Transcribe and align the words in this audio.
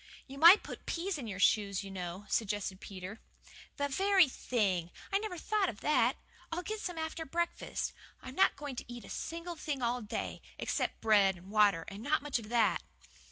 "You 0.25 0.39
might 0.39 0.63
put 0.63 0.87
peas 0.87 1.19
in 1.19 1.27
your 1.27 1.37
shoes, 1.37 1.83
you 1.83 1.91
know," 1.91 2.25
suggested 2.27 2.79
Peter. 2.81 3.19
"The 3.77 3.87
very 3.87 4.27
thing! 4.27 4.89
I 5.11 5.19
never 5.19 5.37
thought 5.37 5.69
of 5.69 5.81
that. 5.81 6.17
I'll 6.51 6.63
get 6.63 6.79
some 6.79 6.97
after 6.97 7.23
breakfast. 7.23 7.93
I'm 8.19 8.33
not 8.33 8.55
going 8.55 8.75
to 8.77 8.91
eat 8.91 9.05
a 9.05 9.11
single 9.11 9.55
thing 9.55 9.83
all 9.83 10.01
day, 10.01 10.41
except 10.57 11.01
bread 11.01 11.35
and 11.37 11.51
water 11.51 11.85
and 11.87 12.01
not 12.01 12.23
much 12.23 12.39
of 12.39 12.49
that!" 12.49 12.81